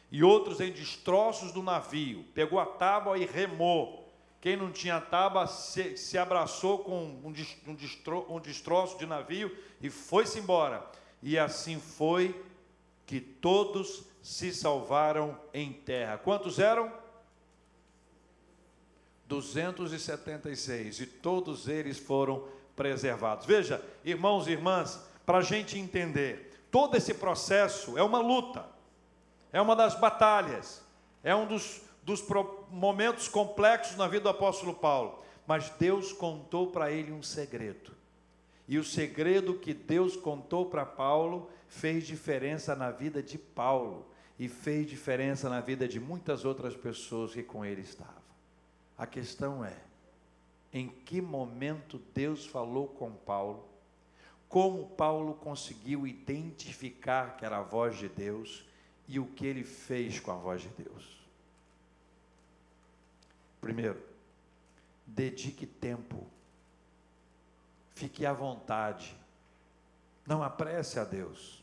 [0.10, 2.24] e outros em destroços do navio.
[2.34, 4.10] Pegou a tábua e remou.
[4.40, 7.34] Quem não tinha tábua se, se abraçou com um,
[7.68, 10.90] um, destro, um destroço de navio e foi-se embora.
[11.22, 12.42] E assim foi
[13.06, 16.18] que todos se salvaram em terra.
[16.18, 16.90] Quantos eram?
[19.28, 23.46] 276, e todos eles foram preservados.
[23.46, 28.66] Veja, irmãos e irmãs, para a gente entender, todo esse processo é uma luta,
[29.52, 30.82] é uma das batalhas,
[31.24, 32.24] é um dos, dos
[32.70, 35.22] momentos complexos na vida do apóstolo Paulo.
[35.46, 37.92] Mas Deus contou para ele um segredo.
[38.68, 44.13] E o segredo que Deus contou para Paulo fez diferença na vida de Paulo
[44.44, 48.22] e fez diferença na vida de muitas outras pessoas que com ele estavam.
[48.98, 49.78] A questão é:
[50.74, 53.66] em que momento Deus falou com Paulo?
[54.50, 58.66] Como Paulo conseguiu identificar que era a voz de Deus
[59.08, 61.26] e o que ele fez com a voz de Deus?
[63.62, 64.04] Primeiro,
[65.08, 66.28] dedique tempo,
[67.96, 69.16] fique à vontade,
[70.28, 71.63] não apresse a Deus,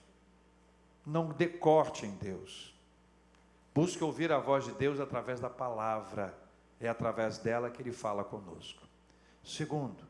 [1.07, 2.75] não decorte em Deus,
[3.75, 6.35] busque ouvir a voz de Deus através da palavra
[6.81, 8.83] é através dela que ele fala conosco.
[9.45, 10.03] Segundo,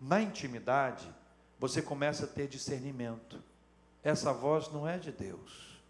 [0.00, 1.12] na intimidade,
[1.58, 3.42] você começa a ter discernimento.
[4.02, 5.80] Essa voz não é de Deus,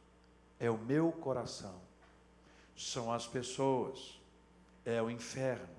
[0.58, 1.74] é o meu coração,
[2.76, 4.20] são as pessoas,
[4.84, 5.74] é o inferno.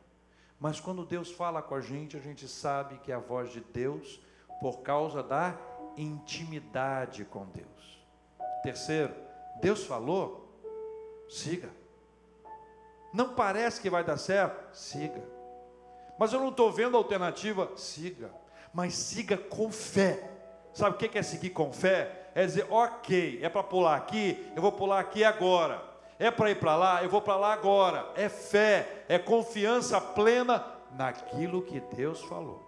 [0.59, 3.61] Mas quando Deus fala com a gente, a gente sabe que é a voz de
[3.61, 4.19] Deus
[4.59, 5.57] por causa da
[5.97, 7.74] intimidade com Deus.
[8.65, 9.13] Terceiro,
[9.61, 10.49] Deus falou,
[11.29, 11.69] siga.
[13.13, 14.75] Não parece que vai dar certo?
[14.75, 15.21] Siga.
[16.17, 17.71] Mas eu não estou vendo alternativa?
[17.75, 18.31] Siga.
[18.73, 20.31] Mas siga com fé.
[20.73, 22.31] Sabe o que é seguir com fé?
[22.33, 25.83] É dizer, ok, é para pular aqui, eu vou pular aqui agora.
[26.17, 28.11] É para ir para lá, eu vou para lá agora.
[28.15, 32.63] É fé, é confiança plena naquilo que Deus falou.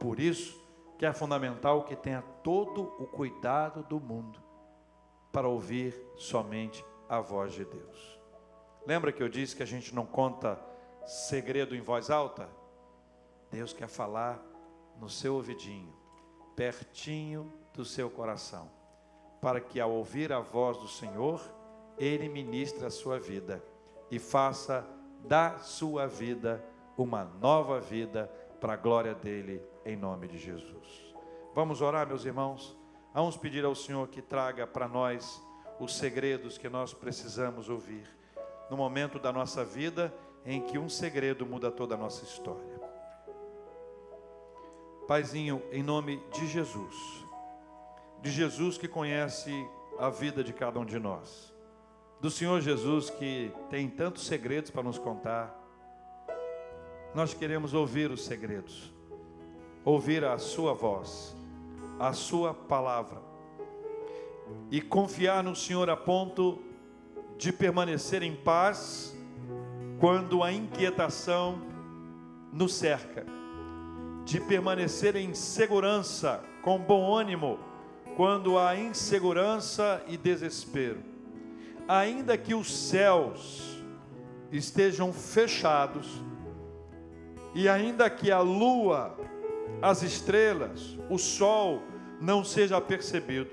[0.00, 0.60] Por isso
[0.98, 4.47] que é fundamental que tenha todo o cuidado do mundo
[5.32, 8.18] para ouvir somente a voz de Deus.
[8.86, 10.58] Lembra que eu disse que a gente não conta
[11.06, 12.48] segredo em voz alta?
[13.50, 14.42] Deus quer falar
[14.98, 15.94] no seu ouvidinho,
[16.56, 18.70] pertinho do seu coração,
[19.40, 21.40] para que ao ouvir a voz do Senhor,
[21.96, 23.62] Ele ministre a sua vida
[24.10, 24.86] e faça
[25.26, 26.64] da sua vida
[26.96, 31.14] uma nova vida para a glória dele, em nome de Jesus.
[31.54, 32.77] Vamos orar, meus irmãos?
[33.18, 35.42] Vamos pedir ao Senhor que traga para nós
[35.80, 38.06] os segredos que nós precisamos ouvir
[38.70, 40.14] no momento da nossa vida
[40.46, 42.80] em que um segredo muda toda a nossa história.
[45.08, 46.94] Paizinho, em nome de Jesus,
[48.22, 49.50] de Jesus que conhece
[49.98, 51.52] a vida de cada um de nós,
[52.20, 55.52] do Senhor Jesus que tem tantos segredos para nos contar,
[57.12, 58.94] nós queremos ouvir os segredos,
[59.84, 61.36] ouvir a Sua voz,
[61.98, 63.20] a Sua palavra,
[64.70, 66.58] e confiar no Senhor a ponto
[67.36, 69.16] de permanecer em paz
[70.00, 71.60] quando a inquietação
[72.52, 73.26] nos cerca,
[74.24, 77.58] de permanecer em segurança, com bom ânimo,
[78.16, 81.00] quando há insegurança e desespero.
[81.86, 83.82] Ainda que os céus
[84.50, 86.22] estejam fechados,
[87.54, 89.16] e ainda que a lua,
[89.80, 91.82] as estrelas, o sol
[92.20, 93.50] não seja percebido,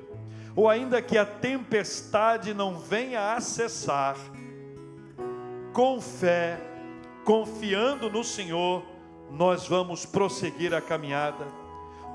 [0.55, 4.15] ou ainda que a tempestade não venha acessar,
[5.73, 6.57] com fé,
[7.25, 8.83] confiando no Senhor,
[9.29, 11.45] nós vamos prosseguir a caminhada,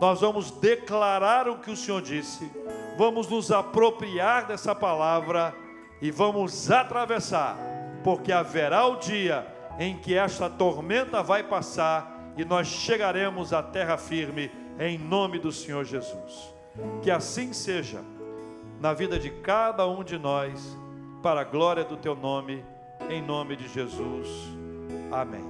[0.00, 2.50] nós vamos declarar o que o Senhor disse,
[2.96, 5.54] vamos nos apropriar dessa palavra
[6.00, 7.58] e vamos atravessar,
[8.02, 9.46] porque haverá o dia
[9.78, 15.52] em que esta tormenta vai passar e nós chegaremos à terra firme em nome do
[15.52, 16.54] Senhor Jesus.
[17.02, 18.02] Que assim seja
[18.80, 20.76] na vida de cada um de nós,
[21.22, 22.64] para a glória do teu nome,
[23.10, 24.26] em nome de Jesus.
[25.12, 25.49] Amém.